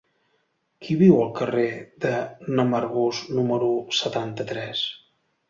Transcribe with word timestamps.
Qui 0.85 0.95
viu 1.01 1.19
al 1.25 1.29
carrer 1.39 1.65
de 2.05 2.13
n'Amargós 2.55 3.21
número 3.41 3.71
setanta-tres? 4.01 4.85